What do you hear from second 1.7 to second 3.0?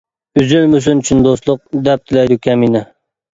دەپ تىلەيدۇ كەمىنە.